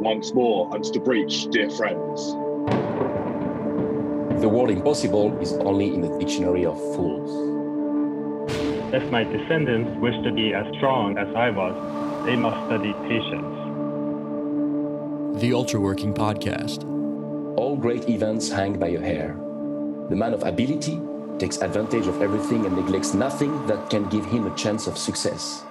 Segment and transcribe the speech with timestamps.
[0.00, 2.32] once more under the breach, dear friends.
[4.40, 7.30] The word impossible is only in the dictionary of fools.
[8.92, 13.56] If my descendants wish to be as strong as I was, they must study patience.
[15.40, 16.84] The Ultraworking Podcast.
[17.56, 19.34] All great events hang by a hair.
[20.08, 21.00] The man of ability
[21.38, 25.64] takes advantage of everything and neglects nothing that can give him a chance of success.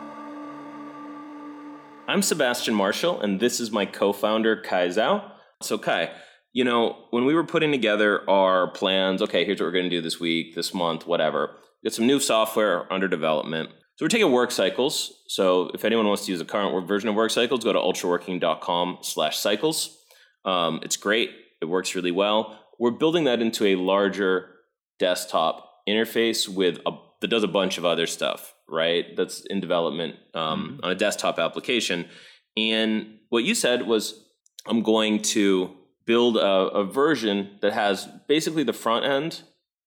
[2.12, 5.32] I'm Sebastian Marshall, and this is my co founder, Kai Zau.
[5.62, 6.12] So, Kai,
[6.52, 9.90] you know, when we were putting together our plans, okay, here's what we're going to
[9.90, 11.56] do this week, this month, whatever,
[11.86, 13.70] got some new software under development.
[13.96, 15.24] So we're taking work cycles.
[15.30, 18.98] So if anyone wants to use a current version of work cycles, go to ultraworking.com
[19.04, 19.98] slash cycles.
[20.44, 21.30] Um, it's great.
[21.62, 22.60] It works really well.
[22.78, 24.50] We're building that into a larger
[25.00, 29.16] desktop interface with a, that does a bunch of other stuff, right?
[29.16, 30.86] That's in development um, mm-hmm.
[30.86, 32.08] on a desktop application.
[32.58, 34.26] And what you said was,
[34.68, 35.76] I'm going to
[36.06, 39.42] build a, a version that has basically the front end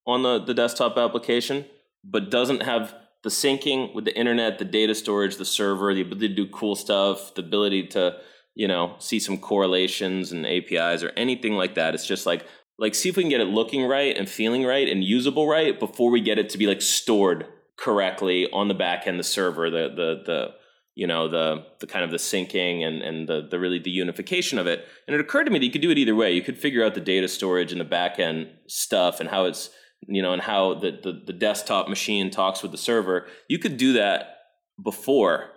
[0.06, 1.64] on the, the desktop application,
[2.02, 6.28] but doesn't have the syncing with the internet, the data storage, the server, the ability
[6.28, 8.16] to do cool stuff, the ability to,
[8.54, 11.94] you know, see some correlations and APIs or anything like that.
[11.94, 12.44] It's just like
[12.78, 15.78] like see if we can get it looking right and feeling right and usable right
[15.78, 19.70] before we get it to be like stored correctly on the back end, the server,
[19.70, 20.48] the the the
[20.94, 24.58] you know the the kind of the syncing and and the the really the unification
[24.58, 24.86] of it.
[25.06, 26.32] And it occurred to me that you could do it either way.
[26.32, 29.70] You could figure out the data storage and the back end stuff and how it's
[30.06, 33.26] you know and how the, the the desktop machine talks with the server.
[33.48, 34.38] You could do that
[34.82, 35.50] before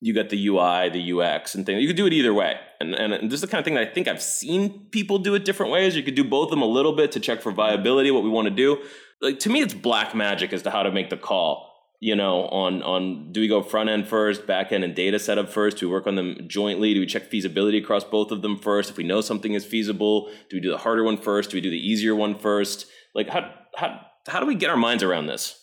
[0.00, 1.80] you got the UI, the UX, and things.
[1.80, 2.56] You could do it either way.
[2.80, 5.18] And, and, and, this is the kind of thing that I think I've seen people
[5.18, 5.96] do it different ways.
[5.96, 8.30] You could do both of them a little bit to check for viability, what we
[8.30, 8.78] want to do.
[9.20, 11.68] Like to me, it's black magic as to how to make the call
[12.00, 15.48] you know, on on do we go front end first, back end and data setup
[15.48, 15.78] first?
[15.78, 16.94] Do we work on them jointly?
[16.94, 18.90] Do we check feasibility across both of them first?
[18.90, 21.50] If we know something is feasible, do we do the harder one first?
[21.50, 22.86] Do we do the easier one first?
[23.14, 25.57] Like how how how do we get our minds around this?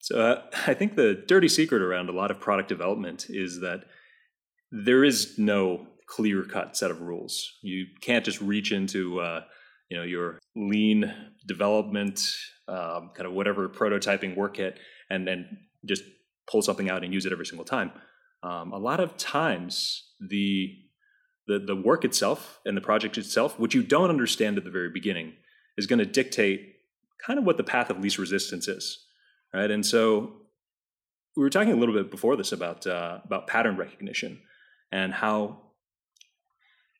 [0.00, 3.84] So uh, I think the dirty secret around a lot of product development is that
[4.70, 7.58] there is no clear cut set of rules.
[7.62, 9.42] You can't just reach into uh,
[9.88, 11.12] you know your lean
[11.46, 12.34] development
[12.68, 14.78] um, kind of whatever prototyping work kit
[15.08, 16.04] and then just
[16.48, 17.90] pull something out and use it every single time.
[18.42, 20.74] Um, a lot of times, the,
[21.46, 24.90] the the work itself and the project itself, which you don't understand at the very
[24.90, 25.34] beginning,
[25.76, 26.74] is going to dictate
[27.24, 29.06] kind of what the path of least resistance is,
[29.52, 29.70] right?
[29.70, 30.32] And so
[31.36, 34.40] we were talking a little bit before this about uh, about pattern recognition
[34.92, 35.58] and how,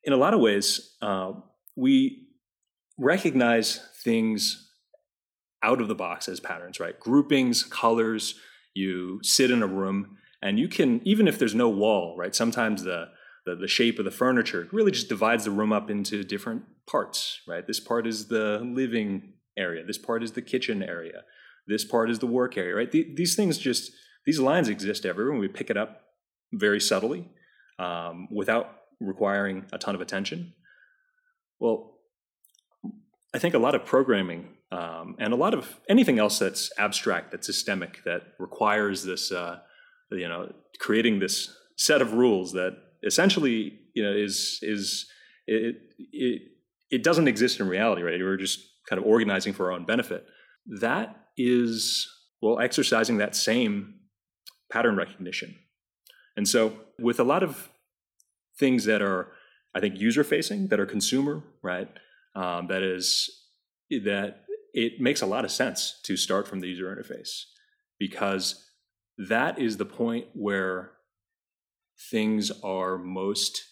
[0.05, 1.33] in a lot of ways, uh,
[1.77, 2.29] we
[2.99, 4.71] recognize things
[5.63, 6.99] out of the box as patterns, right?
[6.99, 8.35] Groupings, colors,
[8.75, 12.35] you sit in a room and you can, even if there's no wall, right?
[12.35, 13.09] Sometimes the,
[13.45, 17.41] the, the shape of the furniture really just divides the room up into different parts,
[17.47, 17.67] right?
[17.67, 19.85] This part is the living area.
[19.85, 21.25] This part is the kitchen area.
[21.71, 22.91] This part is the work area, right?
[22.91, 23.93] The, these things just,
[24.27, 26.03] these lines exist everywhere and we pick it up
[26.53, 27.29] very subtly
[27.79, 28.67] um, without
[29.01, 30.53] requiring a ton of attention.
[31.59, 31.99] Well,
[33.35, 37.31] I think a lot of programming um, and a lot of anything else that's abstract,
[37.31, 39.59] that's systemic, that requires this, uh,
[40.11, 42.73] you know, creating this set of rules that
[43.05, 45.07] essentially, you know, is is
[45.47, 45.77] it
[46.13, 46.43] it
[46.91, 48.21] it doesn't exist in reality, right?
[48.21, 50.27] We're just kind of organizing for our own benefit.
[50.81, 51.17] That
[51.49, 52.09] is
[52.43, 53.95] well, exercising that same
[54.73, 55.57] pattern recognition,
[56.37, 57.71] and so with a lot of
[58.59, 59.33] things that are,
[59.75, 61.89] I think, user facing, that are consumer, right?
[62.35, 63.29] Um, that is
[63.91, 67.45] that it makes a lot of sense to start from the user interface
[67.99, 68.71] because
[69.19, 70.93] that is the point where
[72.11, 73.63] things are most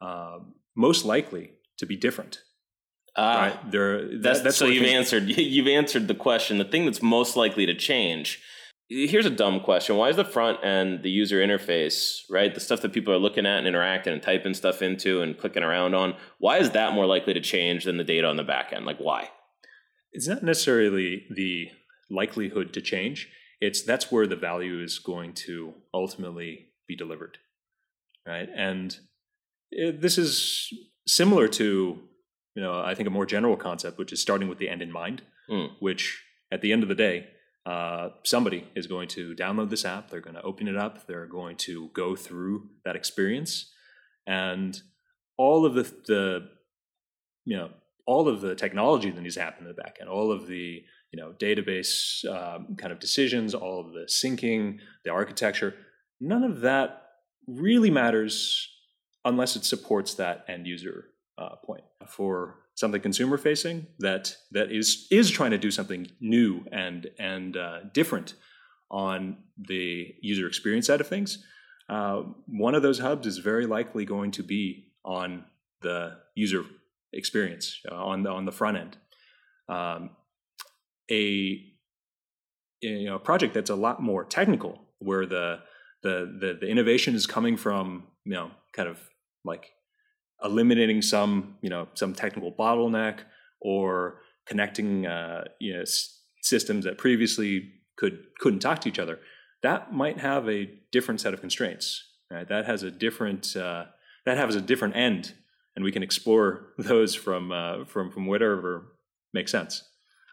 [0.00, 0.38] uh,
[0.76, 2.40] most likely to be different.
[3.16, 3.70] Ah, right?
[3.70, 5.24] There, that, that's, that's so you've answered.
[5.28, 6.58] You've answered the question.
[6.58, 8.40] The thing that's most likely to change.
[8.88, 12.82] Here's a dumb question: Why is the front end, the user interface, right, the stuff
[12.82, 16.14] that people are looking at and interacting and typing stuff into and clicking around on?
[16.38, 18.84] Why is that more likely to change than the data on the back end?
[18.84, 19.30] Like, why?
[20.14, 21.68] it's not necessarily the
[22.08, 23.28] likelihood to change.
[23.60, 27.38] It's that's where the value is going to ultimately be delivered,
[28.26, 28.48] right?
[28.56, 28.96] And
[29.70, 30.68] it, this is
[31.06, 31.98] similar to
[32.54, 34.92] you know I think a more general concept, which is starting with the end in
[34.92, 35.22] mind.
[35.50, 35.72] Mm.
[35.80, 37.26] Which at the end of the day,
[37.66, 40.10] uh, somebody is going to download this app.
[40.10, 41.06] They're going to open it up.
[41.06, 43.70] They're going to go through that experience,
[44.26, 44.80] and
[45.36, 46.48] all of the the
[47.44, 47.70] you know
[48.06, 51.20] all of the technology that needs to happen in the backend, all of the you
[51.20, 55.74] know database um, kind of decisions, all of the syncing, the architecture,
[56.20, 57.02] none of that
[57.46, 58.68] really matters
[59.24, 61.06] unless it supports that end user
[61.38, 61.84] uh, point.
[62.06, 67.56] For something consumer facing that that is is trying to do something new and and
[67.56, 68.34] uh, different
[68.90, 71.44] on the user experience side of things,
[71.88, 75.44] uh, one of those hubs is very likely going to be on
[75.82, 76.64] the user
[77.12, 78.96] experience uh, on the on the front end.
[79.68, 80.10] Um,
[81.10, 81.60] a
[82.80, 85.60] you know a project that's a lot more technical, where the
[86.02, 88.98] the the, the innovation is coming from you know kind of
[89.44, 89.70] like
[90.44, 93.20] eliminating some you know some technical bottleneck
[93.60, 99.18] or connecting uh, you know s- systems that previously could couldn't talk to each other
[99.62, 102.48] that might have a different set of constraints right?
[102.48, 103.84] That has a different uh,
[104.26, 105.34] that has a different end
[105.76, 108.86] and we can explore those from uh, from from whatever
[109.32, 109.82] makes sense.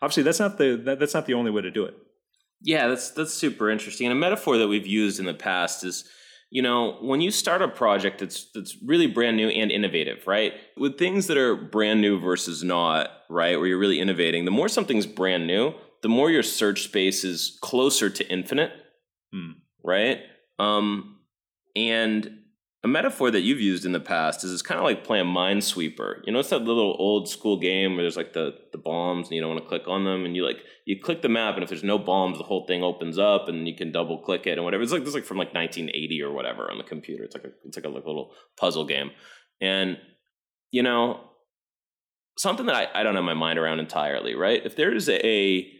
[0.01, 1.95] Obviously that's not the that, that's not the only way to do it.
[2.61, 4.07] Yeah, that's that's super interesting.
[4.07, 6.07] And a metaphor that we've used in the past is,
[6.51, 10.53] you know, when you start a project that's that's really brand new and innovative, right?
[10.77, 14.67] With things that are brand new versus not, right, where you're really innovating, the more
[14.67, 18.73] something's brand new, the more your search space is closer to infinite,
[19.31, 19.51] Hmm.
[19.81, 20.19] right?
[20.59, 21.19] Um,
[21.75, 22.40] and
[22.83, 26.21] a metaphor that you've used in the past is it's kind of like playing Minesweeper.
[26.25, 29.35] You know, it's that little old school game where there's like the the bombs and
[29.35, 31.63] you don't want to click on them, and you like you click the map, and
[31.63, 34.53] if there's no bombs, the whole thing opens up, and you can double click it
[34.53, 34.81] and whatever.
[34.81, 37.23] It's like this is like from like 1980 or whatever on the computer.
[37.23, 39.11] It's like a it's like a little puzzle game,
[39.59, 39.97] and
[40.71, 41.19] you know
[42.39, 44.33] something that I, I don't have my mind around entirely.
[44.33, 44.65] Right?
[44.65, 45.71] If there's a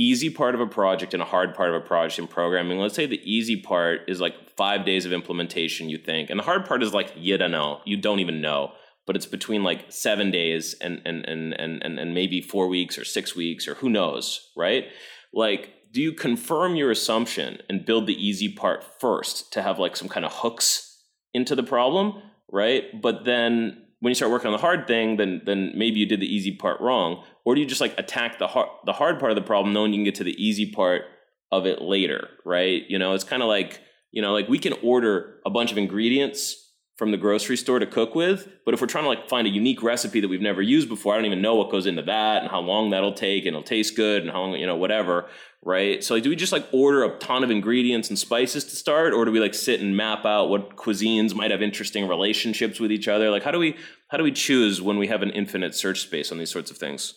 [0.00, 2.78] easy part of a project and a hard part of a project in programming.
[2.78, 6.44] Let's say the easy part is like five days of implementation, you think, and the
[6.44, 8.72] hard part is like you don't know, you don't even know,
[9.06, 12.96] but it's between like seven days and and and and and, and maybe four weeks
[12.96, 14.86] or six weeks or who knows, right?
[15.34, 19.96] Like, do you confirm your assumption and build the easy part first to have like
[19.96, 21.04] some kind of hooks
[21.34, 22.84] into the problem, right?
[23.00, 26.20] But then when you start working on the hard thing, then then maybe you did
[26.20, 29.32] the easy part wrong, or do you just like attack the hard the hard part
[29.32, 31.02] of the problem, knowing you can get to the easy part
[31.50, 32.84] of it later, right?
[32.88, 33.80] You know, it's kind of like
[34.12, 37.86] you know, like we can order a bunch of ingredients from the grocery store to
[37.86, 40.62] cook with, but if we're trying to like find a unique recipe that we've never
[40.62, 43.46] used before, I don't even know what goes into that and how long that'll take,
[43.46, 45.26] and it'll taste good and how long you know whatever,
[45.64, 46.04] right?
[46.04, 49.12] So like, do we just like order a ton of ingredients and spices to start,
[49.12, 52.92] or do we like sit and map out what cuisines might have interesting relationships with
[52.92, 53.30] each other?
[53.30, 53.76] Like, how do we
[54.08, 56.76] how do we choose when we have an infinite search space on these sorts of
[56.78, 57.14] things?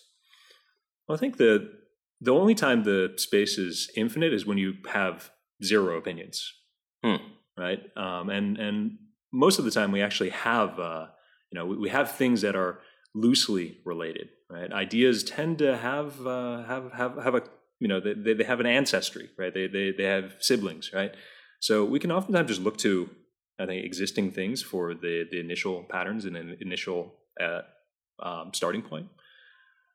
[1.08, 1.72] Well, I think the
[2.22, 5.32] the only time the space is infinite is when you have
[5.64, 6.54] zero opinions,
[7.04, 7.18] Hmm.
[7.58, 7.82] right?
[7.98, 8.98] Um, and and
[9.32, 11.08] most of the time we actually have uh,
[11.52, 12.80] you know we, we have things that are
[13.14, 14.72] loosely related, right?
[14.72, 17.44] Ideas tend to have uh, have have have a
[17.80, 19.54] you know they they have an ancestry, right?
[19.54, 21.12] They they they have siblings, right?
[21.60, 23.10] So we can oftentimes just look to
[23.60, 27.62] I think existing things for the the initial patterns and an initial uh,
[28.22, 29.08] um, starting point.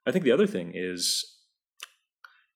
[0.09, 1.37] I think the other thing is,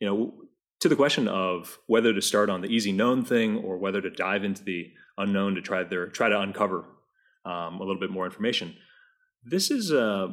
[0.00, 0.32] you know,
[0.80, 4.10] to the question of whether to start on the easy known thing or whether to
[4.10, 6.86] dive into the unknown to try their try to uncover
[7.44, 8.74] um, a little bit more information.
[9.44, 10.28] This is uh,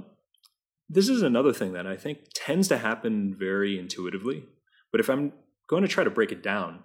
[0.88, 4.45] this is another thing that I think tends to happen very intuitively.
[4.89, 5.33] But if I'm
[5.68, 6.83] going to try to break it down,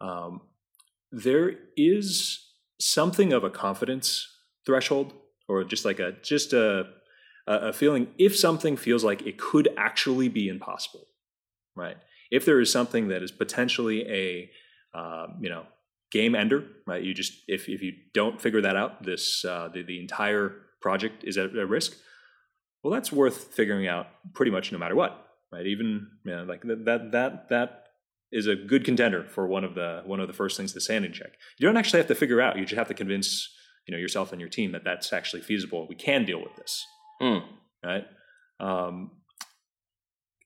[0.00, 0.40] um,
[1.12, 4.26] there is something of a confidence
[4.64, 5.12] threshold,
[5.48, 6.86] or just like a just a
[7.46, 11.06] a feeling if something feels like it could actually be impossible,
[11.76, 11.96] right?
[12.30, 14.50] If there is something that is potentially a
[14.96, 15.66] uh, you know
[16.10, 17.02] game ender, right?
[17.02, 21.24] You just if if you don't figure that out, this uh, the the entire project
[21.24, 21.94] is at, at risk.
[22.82, 25.66] Well, that's worth figuring out pretty much no matter what, right?
[25.66, 27.84] Even you know, like that that that that
[28.32, 31.12] is a good contender for one of the one of the first things to sanity
[31.12, 31.32] check.
[31.58, 33.48] You don't actually have to figure out; you just have to convince
[33.86, 35.86] you know yourself and your team that that's actually feasible.
[35.88, 36.86] We can deal with this,
[37.24, 37.38] Hmm.
[37.82, 38.04] right?
[38.60, 39.10] Um,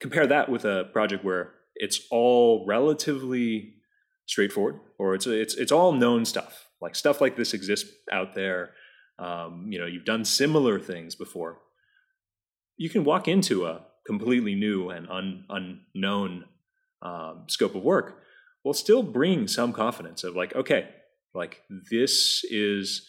[0.00, 3.75] compare that with a project where it's all relatively
[4.26, 6.68] straightforward, or it's it's it's all known stuff.
[6.80, 8.70] Like stuff like this exists out there.
[9.18, 11.58] Um, you know, you've done similar things before.
[12.76, 16.44] You can walk into a completely new and un, unknown
[17.02, 18.23] um, scope of work
[18.62, 20.88] while still bringing some confidence of like, okay,
[21.35, 23.08] like this is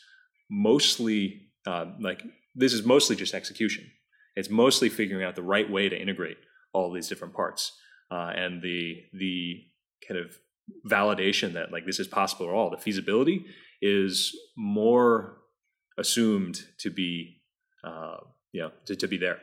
[0.49, 2.23] mostly uh, like
[2.59, 3.89] this is mostly just execution.
[4.35, 6.37] It's mostly figuring out the right way to integrate
[6.73, 7.73] all these different parts
[8.11, 9.63] uh, and the the
[10.07, 10.37] kind of
[10.87, 12.69] validation that like this is possible at all.
[12.69, 13.45] The feasibility
[13.81, 15.37] is more
[15.97, 17.41] assumed to be
[17.83, 18.17] uh,
[18.51, 19.39] you know to, to be there.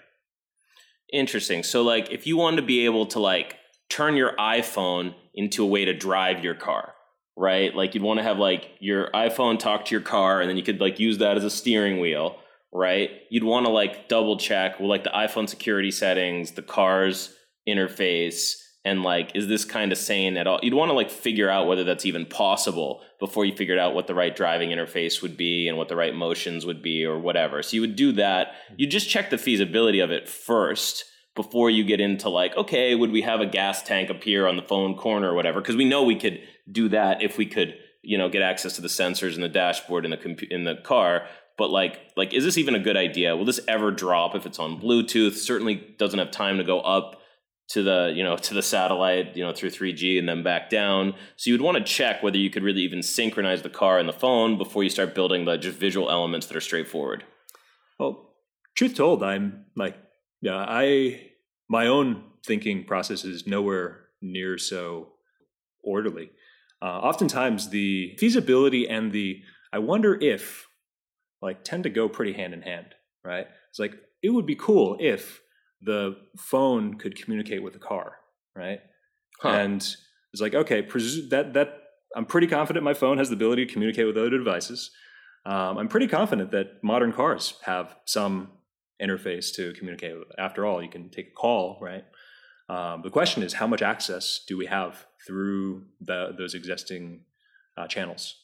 [1.13, 1.63] Interesting.
[1.63, 3.57] So like if you wanted to be able to like
[3.89, 6.95] turn your iPhone into a way to drive your car,
[7.37, 7.75] right?
[7.75, 10.63] Like you'd want to have like your iPhone talk to your car and then you
[10.63, 12.39] could like use that as a steering wheel,
[12.73, 13.11] right?
[13.31, 17.35] You'd want to like double check well like the iPhone security settings, the car's
[17.69, 18.55] interface,
[18.85, 20.61] and like is this kind of sane at all?
[20.63, 24.07] You'd want to like figure out whether that's even possible before you figured out what
[24.07, 27.63] the right driving interface would be and what the right motions would be or whatever.
[27.63, 28.53] So you would do that.
[28.77, 31.05] You just check the feasibility of it first
[31.37, 34.63] before you get into like, okay, would we have a gas tank appear on the
[34.63, 35.61] phone corner or whatever?
[35.61, 38.81] Because we know we could do that if we could, you know, get access to
[38.81, 41.27] the sensors in the dashboard in the compu- in the car.
[41.59, 43.37] But like, like, is this even a good idea?
[43.37, 45.35] Will this ever drop if it's on Bluetooth?
[45.35, 47.21] Certainly doesn't have time to go up
[47.69, 51.15] to the you know to the satellite you know through 3G and then back down.
[51.37, 54.09] So you would want to check whether you could really even synchronize the car and
[54.09, 57.25] the phone before you start building the just visual elements that are straightforward.
[57.99, 58.35] Well,
[58.77, 59.97] truth told, I'm like,
[60.43, 61.31] yeah, I
[61.69, 65.09] my own thinking process is nowhere near so
[65.83, 66.31] orderly.
[66.81, 69.41] Uh, oftentimes, the feasibility and the
[69.73, 70.67] I wonder if
[71.43, 73.47] like tend to go pretty hand in hand, right?
[73.71, 75.41] It's like it would be cool if
[75.83, 78.17] the phone could communicate with the car,
[78.55, 78.81] right?
[79.41, 79.51] Huh.
[79.51, 79.83] And
[80.33, 81.83] it's like, okay, presu- that that
[82.15, 84.91] I'm pretty confident my phone has the ability to communicate with other devices.
[85.45, 88.51] Um, I'm pretty confident that modern cars have some
[89.01, 90.29] interface to communicate with.
[90.39, 92.05] After all, you can take a call, right?
[92.69, 97.21] Um, the question is, how much access do we have through the, those existing
[97.77, 98.35] uh, channels?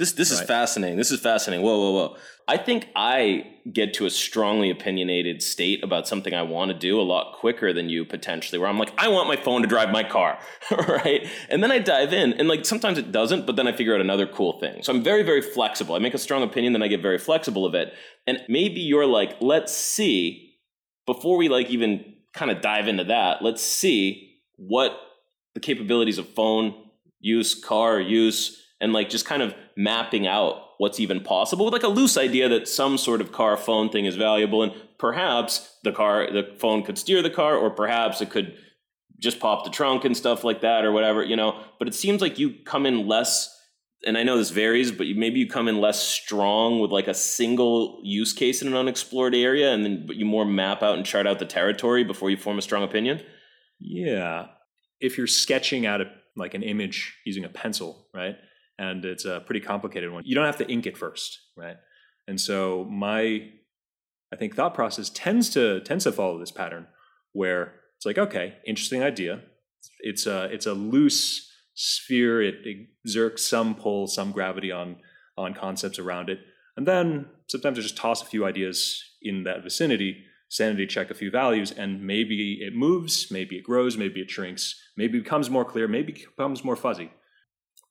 [0.00, 0.96] This this is fascinating.
[0.96, 1.62] This is fascinating.
[1.62, 2.16] Whoa, whoa, whoa.
[2.48, 6.98] I think I get to a strongly opinionated state about something I want to do
[6.98, 9.90] a lot quicker than you potentially, where I'm like, I want my phone to drive
[9.90, 10.38] my car,
[10.88, 11.28] right?
[11.50, 14.00] And then I dive in, and like sometimes it doesn't, but then I figure out
[14.00, 14.82] another cool thing.
[14.82, 15.94] So I'm very, very flexible.
[15.94, 17.92] I make a strong opinion, then I get very flexible of it.
[18.26, 20.56] And maybe you're like, let's see,
[21.04, 24.98] before we like even kind of dive into that, let's see what
[25.52, 26.74] the capabilities of phone
[27.20, 31.82] use, car use, and like just kind of mapping out what's even possible with like
[31.82, 35.92] a loose idea that some sort of car phone thing is valuable and perhaps the
[35.92, 38.56] car the phone could steer the car or perhaps it could
[39.18, 42.20] just pop the trunk and stuff like that or whatever you know but it seems
[42.20, 43.54] like you come in less
[44.06, 47.14] and i know this varies but maybe you come in less strong with like a
[47.14, 51.04] single use case in an unexplored area and then but you more map out and
[51.04, 53.20] chart out the territory before you form a strong opinion
[53.80, 54.46] Yeah.
[55.00, 58.36] If you're sketching out a, like an image using a pencil, right?
[58.80, 61.76] And it's a pretty complicated one, you don't have to ink it first, right?
[62.26, 63.50] And so my,
[64.32, 66.86] I think thought process tends to tends to follow this pattern
[67.32, 69.42] where it's like, okay, interesting idea.
[69.98, 72.40] It's a it's a loose sphere.
[72.40, 72.54] It
[73.04, 74.96] exerts some pull, some gravity on
[75.36, 76.38] on concepts around it,
[76.76, 81.14] and then sometimes I just toss a few ideas in that vicinity sanity check a
[81.14, 85.48] few values and maybe it moves maybe it grows maybe it shrinks maybe it becomes
[85.48, 87.10] more clear maybe it becomes more fuzzy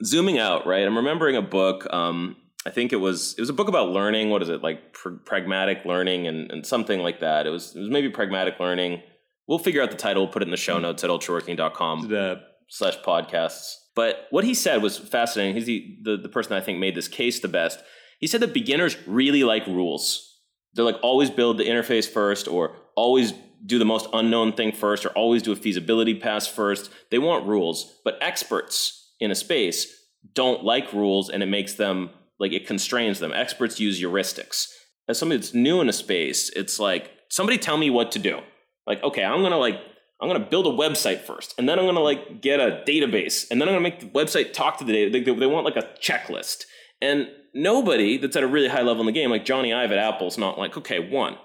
[0.03, 3.53] zooming out right i'm remembering a book um i think it was it was a
[3.53, 7.47] book about learning what is it like pr- pragmatic learning and, and something like that.
[7.47, 9.01] It was it was maybe pragmatic learning.
[9.47, 12.41] We'll figure out the title we'll put it in the show notes at ultraworking.com the
[12.67, 13.75] slash podcasts.
[13.95, 17.07] But what he said was fascinating he's the, the, the person i think made this
[17.07, 17.79] case the best.
[18.19, 20.25] He said that beginners really like rules.
[20.73, 23.33] They're like always build the interface first or always
[23.65, 26.89] do the most unknown thing first or always do a feasibility pass first.
[27.11, 29.87] They want rules but experts in a space
[30.33, 32.09] don't like rules and it makes them
[32.39, 33.31] like it constrains them.
[33.33, 34.67] Experts use heuristics.
[35.07, 38.39] As somebody that's new in a space it's like somebody tell me what to do.
[38.85, 39.79] Like okay i'm gonna like
[40.21, 43.61] i'm gonna build a website first and then i'm gonna like get a database and
[43.61, 45.87] then i'm gonna make the website talk to the data they, they want like a
[46.01, 46.63] checklist.
[47.01, 49.97] And nobody that's at a really high level in the game, like Jony Ive at
[49.97, 51.37] Apple's not like, okay, one,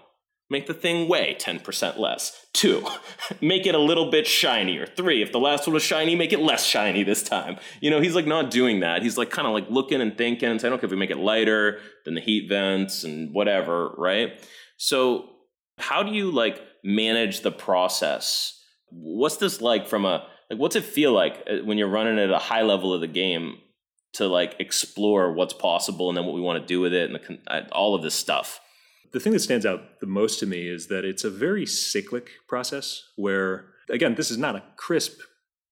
[0.55, 2.47] make the thing weigh 10% less.
[2.53, 2.87] Two,
[3.41, 4.87] make it a little bit shinier.
[4.87, 7.57] Three, if the last one was shiny, make it less shiny this time.
[7.81, 9.03] You know, he's like not doing that.
[9.03, 11.19] He's like kind of like looking and thinking and saying, okay, if we make it
[11.19, 14.31] lighter than the heat vents and whatever, right?
[14.77, 15.29] So
[15.79, 18.57] how do you like manage the process?
[18.91, 22.31] What's this like from a like what's it feel like uh, when you're running at
[22.31, 23.57] a high level of the game
[24.13, 27.19] to like explore what's possible and then what we want to do with it and
[27.19, 28.61] the, uh, all of this stuff.
[29.13, 32.31] The thing that stands out the most to me is that it's a very cyclic
[32.49, 35.21] process where again this is not a crisp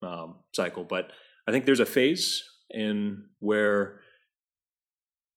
[0.02, 1.10] um, cycle but
[1.48, 4.00] i think there's a phase in where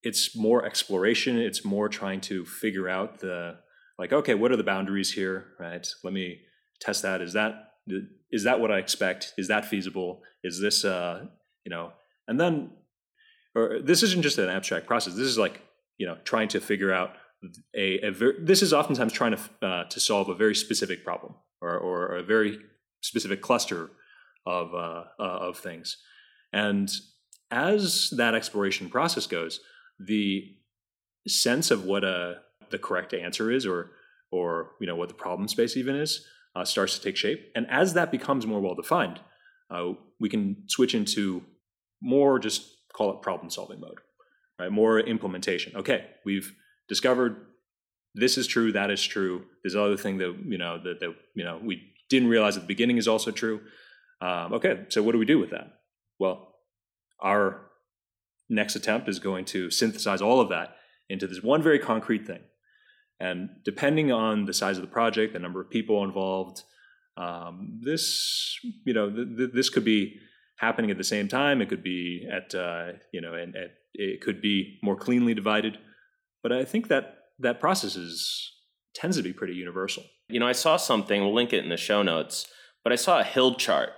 [0.04, 3.58] it's more exploration it's more trying to figure out the
[3.98, 5.88] like okay what are the boundaries here right?
[6.04, 6.42] Let me
[6.80, 7.22] test that.
[7.22, 7.72] Is that
[8.32, 9.34] is that what i expect?
[9.38, 10.22] Is that feasible?
[10.44, 11.26] Is this uh
[11.66, 11.94] you know
[12.28, 12.72] and then
[13.56, 15.14] or this isn't just an abstract process.
[15.14, 15.62] This is like
[15.98, 17.14] you know trying to figure out
[17.76, 21.36] a, a ver- this is oftentimes trying to uh, to solve a very specific problem
[21.62, 22.60] or, or a very
[23.02, 23.92] specific cluster
[24.46, 25.98] of uh, uh, of things
[26.56, 26.90] and
[27.52, 29.60] as that exploration process goes,
[30.00, 30.56] the
[31.28, 32.38] sense of what a
[32.72, 33.92] the correct answer is, or
[34.32, 36.26] or you know what the problem space even is,
[36.56, 37.52] uh, starts to take shape.
[37.56, 39.20] And as that becomes more well defined,
[39.70, 41.44] uh, we can switch into
[42.02, 44.00] more just call it problem solving mode,
[44.60, 44.72] right?
[44.72, 45.76] More implementation.
[45.76, 46.54] Okay, we've
[46.88, 47.38] discovered
[48.16, 49.44] this is true, that is true.
[49.64, 52.68] There's other thing that you know that, that you know we didn't realize at the
[52.68, 53.62] beginning is also true.
[54.22, 55.80] Um, okay, so what do we do with that?
[56.18, 56.56] Well,
[57.20, 57.62] our
[58.50, 60.78] next attempt is going to synthesize all of that
[61.10, 62.42] into this one very concrete thing.
[63.20, 66.64] And depending on the size of the project, the number of people involved,
[67.18, 70.20] um, this you know th- th- this could be
[70.58, 71.62] happening at the same time.
[71.62, 73.56] It could be at uh, you know and
[73.94, 75.78] it could be more cleanly divided.
[76.46, 78.52] But I think that that process is
[78.94, 80.04] tends to be pretty universal.
[80.30, 81.20] You know, I saw something.
[81.20, 82.46] We'll link it in the show notes.
[82.84, 83.90] But I saw a hill chart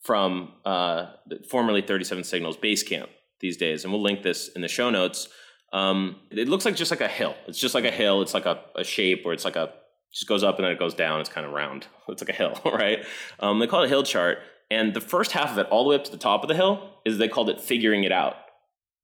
[0.00, 1.10] from uh,
[1.50, 3.08] formerly 37 Signals Basecamp
[3.40, 5.28] these days, and we'll link this in the show notes.
[5.74, 7.34] Um, it looks like just like a hill.
[7.46, 8.22] It's just like a hill.
[8.22, 9.70] It's like a, a shape where it's like a
[10.10, 11.20] just goes up and then it goes down.
[11.20, 11.86] It's kind of round.
[12.08, 13.04] It's like a hill, right?
[13.40, 14.38] Um, they call it a hill chart,
[14.70, 16.54] and the first half of it, all the way up to the top of the
[16.54, 18.36] hill, is they called it figuring it out,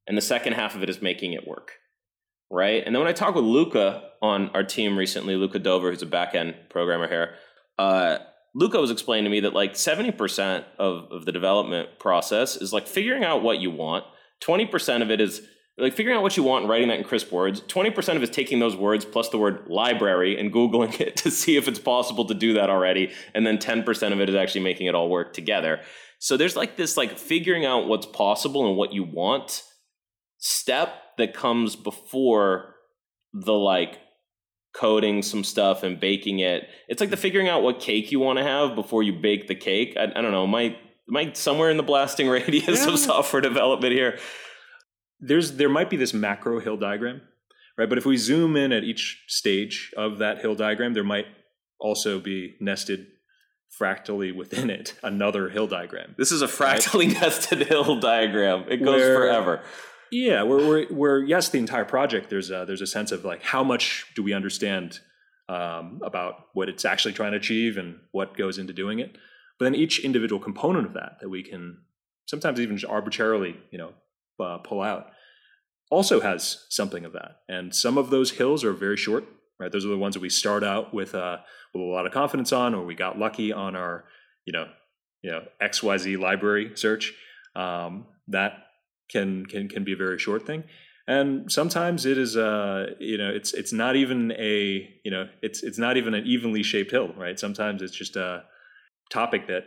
[0.06, 1.72] and the second half of it is making it work,
[2.50, 2.82] right?
[2.84, 6.06] And then when I talked with Luca on our team recently, Luca Dover, who's a
[6.06, 7.34] back end programmer here,
[7.78, 8.18] uh,
[8.54, 12.86] Luca was explaining to me that like 70% of, of the development process is like
[12.86, 14.04] figuring out what you want.
[14.42, 15.42] 20% of it is
[15.78, 17.60] like figuring out what you want and writing that in crisp words.
[17.60, 21.30] 20% of it is taking those words plus the word library and Googling it to
[21.30, 23.12] see if it's possible to do that already.
[23.34, 25.80] And then 10% of it is actually making it all work together.
[26.18, 29.62] So there's like this like figuring out what's possible and what you want
[30.46, 32.74] step that comes before
[33.32, 33.98] the like
[34.74, 36.68] coding some stuff and baking it.
[36.88, 39.54] It's like the figuring out what cake you want to have before you bake the
[39.54, 39.96] cake.
[39.98, 40.46] I, I don't know.
[40.46, 40.76] Might
[41.08, 42.92] might somewhere in the blasting radius yeah.
[42.92, 44.18] of software development here.
[45.18, 47.22] There's there might be this macro hill diagram,
[47.76, 47.88] right?
[47.88, 51.26] But if we zoom in at each stage of that hill diagram, there might
[51.80, 53.06] also be nested
[53.76, 56.14] fractally within it another hill diagram.
[56.16, 57.16] This is a fractally right?
[57.20, 58.64] nested hill diagram.
[58.68, 59.62] It goes Where, forever.
[60.16, 63.62] Yeah, where, where, yes, the entire project there's a, there's a sense of like how
[63.62, 65.00] much do we understand
[65.50, 69.14] um, about what it's actually trying to achieve and what goes into doing it.
[69.58, 71.82] But then each individual component of that that we can
[72.24, 73.92] sometimes even just arbitrarily, you know,
[74.42, 75.08] uh, pull out
[75.90, 77.40] also has something of that.
[77.46, 79.24] And some of those hills are very short,
[79.60, 79.70] right?
[79.70, 81.38] Those are the ones that we start out with uh,
[81.74, 84.04] with a lot of confidence on, or we got lucky on our,
[84.46, 84.66] you know,
[85.20, 87.12] you know XYZ library search.
[87.54, 88.65] Um, that
[89.08, 90.64] can can can be a very short thing.
[91.08, 95.62] And sometimes it is uh you know it's it's not even a you know it's
[95.62, 97.38] it's not even an evenly shaped hill right?
[97.38, 98.44] Sometimes it's just a
[99.10, 99.64] topic that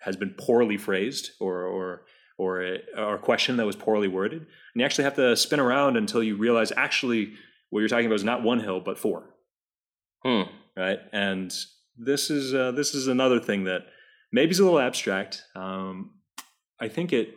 [0.00, 2.02] has been poorly phrased or or
[2.38, 4.40] or a, or a question that was poorly worded.
[4.40, 7.34] And you actually have to spin around until you realize actually
[7.68, 9.34] what you're talking about is not one hill but four.
[10.24, 10.42] Hmm.
[10.76, 10.98] right?
[11.12, 11.54] And
[11.96, 13.82] this is uh, this is another thing that
[14.32, 15.44] maybe is a little abstract.
[15.54, 16.12] Um,
[16.80, 17.34] i think it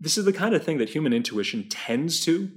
[0.00, 2.50] this is the kind of thing that human intuition tends to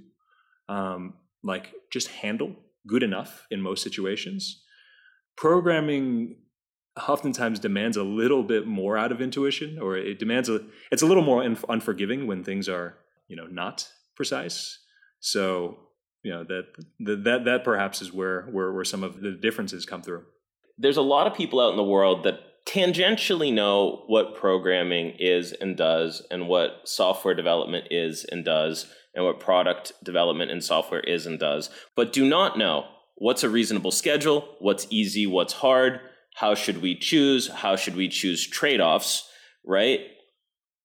[0.69, 2.56] um, like just handle
[2.88, 4.63] good enough in most situations.
[5.36, 6.38] Programming
[7.08, 11.06] oftentimes demands a little bit more out of intuition or it demands a it's a
[11.06, 14.80] little more unforgiving when things are you know not precise.
[15.19, 15.77] So
[16.23, 16.65] you know that
[16.99, 20.23] that that perhaps is where where where some of the differences come through.
[20.77, 25.52] There's a lot of people out in the world that tangentially know what programming is
[25.54, 31.02] and does, and what software development is and does, and what product development and software
[31.02, 36.00] is and does, but do not know what's a reasonable schedule, what's easy, what's hard,
[36.36, 39.30] how should we choose, how should we choose trade offs,
[39.65, 40.00] right?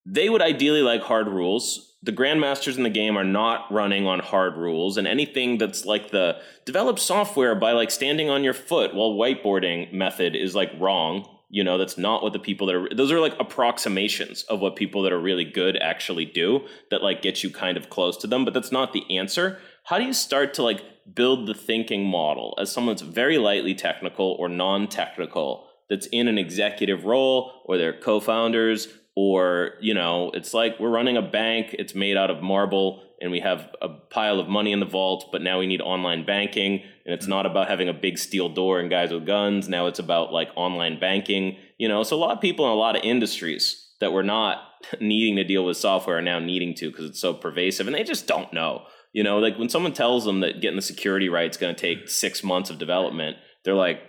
[0.04, 1.94] They would ideally like hard rules.
[2.02, 6.10] The grandmasters in the game are not running on hard rules, and anything that's like
[6.10, 11.26] the develop software by like standing on your foot while whiteboarding method is like wrong
[11.48, 14.76] you know that's not what the people that are those are like approximations of what
[14.76, 18.26] people that are really good actually do that like get you kind of close to
[18.26, 19.58] them but that's not the answer.
[19.84, 20.82] How do you start to like
[21.14, 26.38] build the thinking model as someone that's very lightly technical or non-technical that's in an
[26.38, 31.94] executive role or they're co-founders or you know it's like we're running a bank it's
[31.94, 35.42] made out of marble and we have a pile of money in the vault but
[35.42, 38.90] now we need online banking and it's not about having a big steel door and
[38.90, 42.02] guys with guns now it's about like online banking you know?
[42.02, 44.62] So a lot of people in a lot of industries that were not
[45.00, 48.04] needing to deal with software are now needing to because it's so pervasive and they
[48.04, 49.38] just don't know you know?
[49.38, 52.44] Like when someone tells them that getting the security right is going to take six
[52.44, 54.00] months of development they're like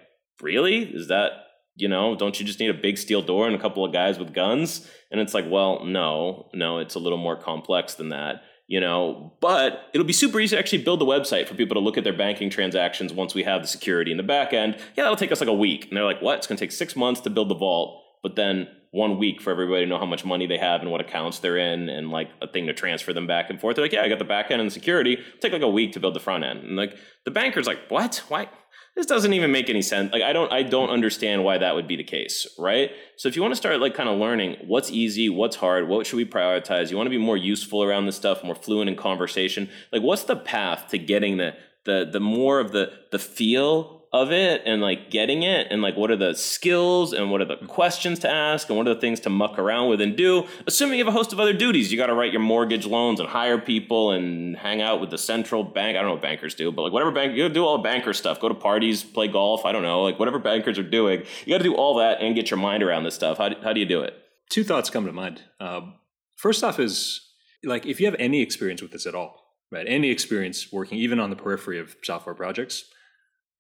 [0.41, 0.83] really?
[0.83, 1.31] Is that
[1.77, 4.17] you know, don't you just need a big steel door and a couple of guys
[4.17, 4.87] with guns?
[5.11, 9.33] And it's like, well, no, no, it's a little more complex than that, you know,
[9.39, 12.03] but it'll be super easy to actually build the website for people to look at
[12.03, 14.75] their banking transactions once we have the security in the back end.
[14.95, 15.87] Yeah, that'll take us like a week.
[15.87, 16.39] And they're like, what?
[16.39, 19.51] It's going to take six months to build the vault, but then one week for
[19.51, 22.29] everybody to know how much money they have and what accounts they're in and like
[22.41, 23.75] a thing to transfer them back and forth.
[23.75, 25.13] They're like, yeah, I got the back end and the security.
[25.13, 26.63] It'll take like a week to build the front end.
[26.63, 28.23] And like the banker's like, what?
[28.29, 28.49] Why?
[28.97, 30.11] This doesn't even make any sense.
[30.11, 32.91] Like I don't I don't understand why that would be the case, right?
[33.15, 36.07] So if you want to start like kind of learning what's easy, what's hard, what
[36.07, 36.89] should we prioritize?
[36.89, 39.69] You want to be more useful around this stuff, more fluent in conversation.
[39.91, 41.55] Like what's the path to getting the
[41.85, 45.97] the the more of the the feel of it and like getting it and like
[45.97, 48.99] what are the skills and what are the questions to ask and what are the
[48.99, 51.91] things to muck around with and do assuming you have a host of other duties.
[51.91, 55.17] You got to write your mortgage loans and hire people and hang out with the
[55.17, 55.97] central bank.
[55.97, 58.13] I don't know what bankers do but like whatever bank you do all the banker
[58.13, 58.39] stuff.
[58.39, 61.23] Go to parties play golf i don't know like whatever bankers are doing.
[61.45, 63.37] You got to do all that and get your mind around this stuff.
[63.37, 64.13] How do, how do you do it?
[64.49, 65.43] Two thoughts come to mind.
[65.59, 65.95] Um,
[66.37, 67.21] first off is
[67.63, 71.19] like if you have any experience with this at all right any experience working even
[71.19, 72.85] on the periphery of software projects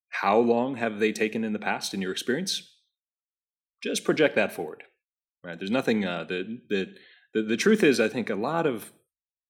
[0.09, 2.73] how long have they taken in the past in your experience?
[3.83, 4.83] Just project that forward.
[5.43, 5.57] Right?
[5.57, 6.95] There's nothing uh, that that
[7.33, 8.91] the, the truth is, I think a lot of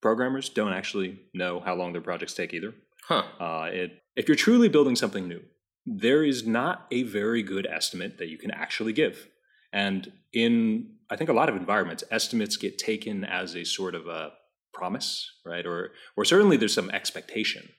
[0.01, 2.73] programmers don't actually know how long their projects take either.
[3.03, 5.41] huh Uh, it, if you're truly building something new,
[5.85, 9.27] there is not a very good estimate that you can actually give.
[9.71, 14.07] And in, I think, a lot of environments, estimates get taken as a sort of
[14.07, 14.31] a
[14.73, 15.65] promise, right?
[15.65, 17.69] Or, or certainly there's some expectation,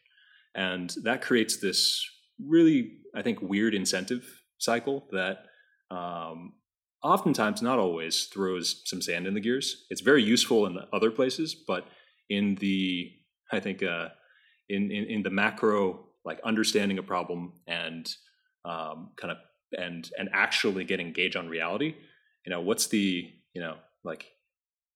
[0.55, 2.09] and that creates this
[2.44, 5.46] really, I think, weird incentive cycle that
[5.90, 6.55] um,
[7.03, 9.87] oftentimes, not always, throws some sand in the gears.
[9.90, 11.87] It's very useful in other places, but
[12.29, 13.11] in the,
[13.53, 14.09] I think, uh,
[14.68, 18.09] in, in, in the macro, like understanding a problem and
[18.64, 19.38] um, kind of
[19.77, 21.94] and and actually getting gauge on reality,
[22.44, 24.27] you know, what's the you know like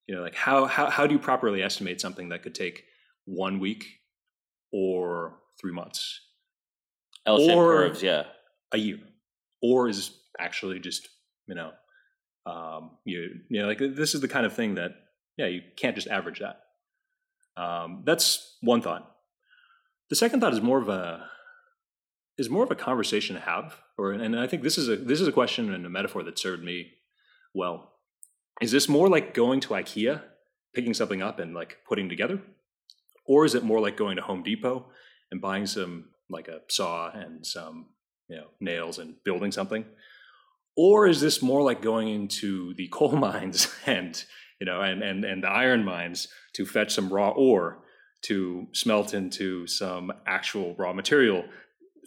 [0.07, 2.85] you know like how how how do you properly estimate something that could take
[3.25, 3.87] one week
[4.73, 6.21] or three months
[7.27, 8.25] l-shaped Or- curves yeah
[8.73, 8.99] a year,
[9.63, 11.09] or is actually just
[11.47, 11.73] you know,
[12.47, 14.93] um, you you know, like this is the kind of thing that
[15.37, 16.61] yeah, you can't just average that.
[17.61, 19.11] Um, that's one thought.
[20.11, 21.27] The second thought is more of a
[22.39, 25.21] is more of a conversation to have, or and I think this is a this
[25.21, 26.93] is a question and a metaphor that served me
[27.55, 27.93] well.
[28.61, 30.23] Is this more like going to IKEA,
[30.75, 32.41] picking something up and like putting together,
[33.27, 34.87] or is it more like going to Home Depot
[35.31, 37.87] and buying some like a saw and some
[38.29, 39.85] you know nails and building something?
[40.77, 44.23] Or is this more like going into the coal mines and
[44.61, 47.85] you know and and, and the iron mines to fetch some raw ore
[48.23, 51.45] to smelt into some actual raw material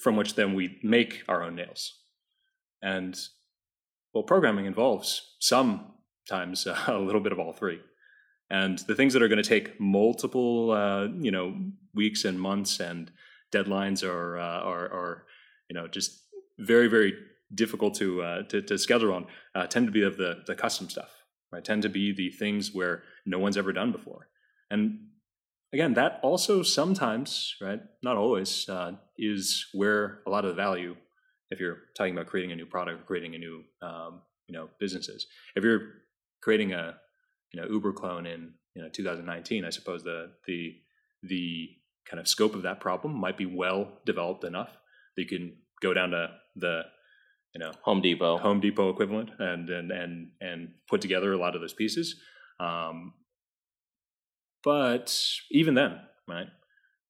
[0.01, 1.99] from which then we make our own nails?
[2.81, 3.17] And
[4.13, 7.79] well programming involves sometimes a little bit of all three.
[8.49, 11.55] And the things that are going to take multiple uh, you know
[11.93, 13.11] weeks and months and
[13.57, 15.23] deadlines are uh, are, are
[15.69, 16.09] you know just
[16.59, 17.13] very very
[17.53, 20.89] difficult to uh, to, to schedule on uh, tend to be of the the custom
[20.89, 21.11] stuff
[21.55, 21.63] right?
[21.63, 24.27] Tend to be the things where no one's ever done before.
[24.69, 24.99] And
[25.73, 30.95] again that also sometimes right not always uh, is where a lot of the value
[31.49, 34.69] if you're talking about creating a new product or creating a new um, you know
[34.79, 35.27] businesses.
[35.55, 35.81] If you're
[36.41, 36.97] creating a
[37.51, 40.75] you know uber clone in you know 2019 i suppose the the
[41.23, 41.69] the
[42.09, 44.77] kind of scope of that problem might be well developed enough
[45.15, 46.81] that you can go down to the
[47.53, 51.55] you know home depot Home Depot equivalent and and and and put together a lot
[51.55, 52.15] of those pieces.
[52.59, 53.13] Um,
[54.63, 55.17] but
[55.51, 56.47] even then, right?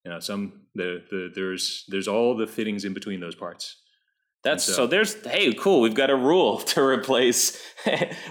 [0.03, 3.77] You know, some the, the there's there's all the fittings in between those parts.
[4.43, 7.59] That's so- so, there's hey cool we've got a rule to replace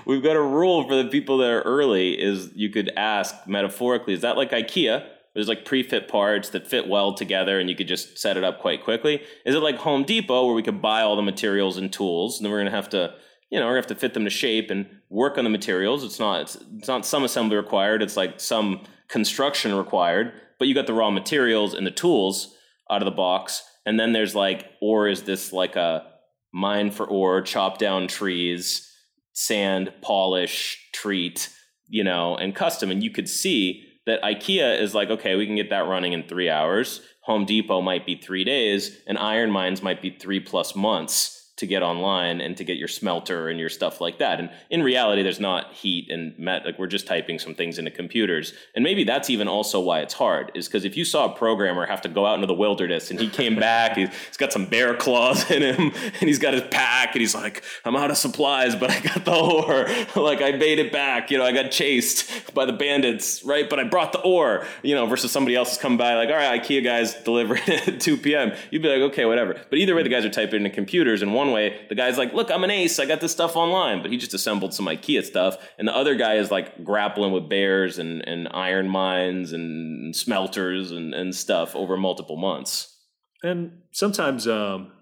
[0.07, 4.14] we've got a rule for the people that are early is you could ask metaphorically
[4.14, 7.88] is that like IKEA there's like pre-fit parts that fit well together and you could
[7.88, 9.23] just set it up quite quickly.
[9.44, 12.44] Is it like Home Depot where we could buy all the materials and tools and
[12.44, 13.14] then we're gonna have to
[13.51, 16.05] you know we're gonna have to fit them to shape and work on the materials?
[16.05, 20.75] It's not it's, it's not some assembly required it's like some construction required but you
[20.75, 22.55] got the raw materials and the tools
[22.90, 26.07] out of the box and then there's like or is this like a
[26.53, 28.90] mine for ore chop down trees
[29.33, 31.51] sand polish treat
[31.88, 35.56] you know and custom and you could see that ikea is like okay we can
[35.56, 37.00] get that running in three hours.
[37.22, 41.66] Home depot might be three days and iron mines might be three plus months to
[41.66, 44.40] get online and to get your smelter and your stuff like that.
[44.40, 47.92] And in reality, there's not heat and met, like we're just typing some things into
[47.92, 48.52] computers.
[48.74, 51.86] And maybe that's even also why it's hard is because if you saw a programmer
[51.86, 54.94] have to go out into the wilderness and he came back, he's got some bear
[54.94, 58.74] claws in him and he's got his pack and he's like, I'm out of supplies,
[58.74, 59.86] but I got the ore.
[60.22, 61.30] like I made it back.
[61.30, 63.70] You know, I got chased by the bandits, right?
[63.70, 66.36] But I brought the ore, you know, versus somebody else is coming by like, all
[66.36, 68.52] right, IKEA guys deliver it at 2 p.m.
[68.70, 69.54] You'd be like, okay, whatever.
[69.70, 72.18] But either way, the guys are typing into computers and one one way, the guy's
[72.18, 72.98] like, look, I'm an ace.
[72.98, 75.57] I got this stuff online, but he just assembled some IKEA stuff.
[75.78, 80.90] And the other guy is like grappling with bears and, and iron mines and smelters
[80.90, 82.96] and, and stuff over multiple months.
[83.42, 84.92] And sometimes, um,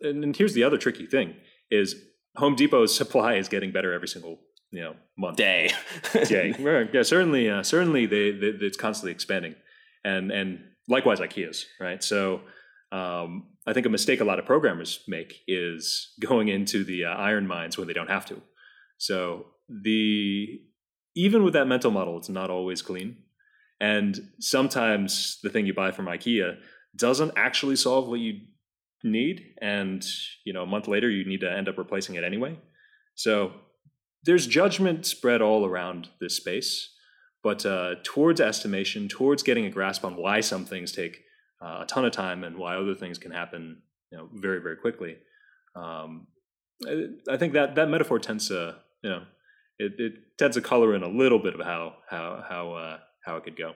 [0.00, 1.34] and, and here's the other tricky thing
[1.70, 1.96] is
[2.36, 4.38] Home Depot's supply is getting better every single
[4.70, 5.70] you know month day
[6.24, 9.54] day yeah certainly uh, certainly they, they, it's constantly expanding
[10.02, 12.40] and and likewise ikea's right so
[12.90, 17.10] um, I think a mistake a lot of programmers make is going into the uh,
[17.10, 18.40] iron mines when they don't have to.
[18.98, 20.60] So the
[21.14, 23.18] even with that mental model, it's not always clean,
[23.80, 26.58] and sometimes the thing you buy from IKEA
[26.96, 28.40] doesn't actually solve what you
[29.04, 30.04] need, and
[30.44, 32.58] you know a month later you need to end up replacing it anyway.
[33.14, 33.52] So
[34.24, 36.90] there's judgment spread all around this space,
[37.42, 41.22] but uh, towards estimation, towards getting a grasp on why some things take
[41.62, 44.76] uh, a ton of time and why other things can happen you know very very
[44.76, 45.16] quickly.
[45.74, 46.26] Um,
[46.86, 49.22] I, I, think that that metaphor tends to you know
[49.78, 53.36] it, it, tends to color in a little bit of how how how uh, how
[53.36, 53.72] it could go.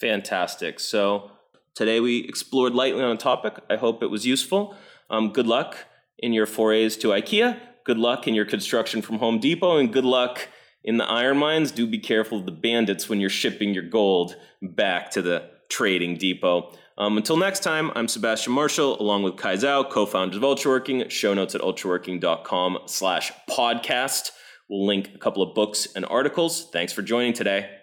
[0.00, 0.80] Fantastic.
[0.80, 1.30] So
[1.74, 3.54] today we explored lightly on a topic.
[3.70, 4.76] I hope it was useful.
[5.08, 5.76] Um, good luck
[6.18, 7.58] in your forays to ikea.
[7.84, 10.48] Good luck in your construction from home depot and good luck
[10.82, 11.70] in the iron mines.
[11.70, 16.16] Do be careful of the bandits when you're shipping your gold back to the trading
[16.16, 21.10] depot um, until next time, I'm Sebastian Marshall, along with Kai Zau, co-founder of Ultraworking.
[21.10, 24.30] Show notes at ultraworking.com slash podcast.
[24.68, 26.70] We'll link a couple of books and articles.
[26.70, 27.78] Thanks for joining today.